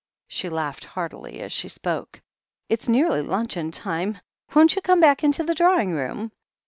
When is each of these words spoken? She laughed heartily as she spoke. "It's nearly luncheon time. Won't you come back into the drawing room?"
She 0.27 0.49
laughed 0.49 0.83
heartily 0.85 1.41
as 1.41 1.51
she 1.51 1.69
spoke. 1.69 2.23
"It's 2.69 2.89
nearly 2.89 3.21
luncheon 3.21 3.69
time. 3.69 4.17
Won't 4.55 4.75
you 4.75 4.81
come 4.81 4.99
back 4.99 5.23
into 5.23 5.43
the 5.43 5.53
drawing 5.53 5.91
room?" 5.93 6.31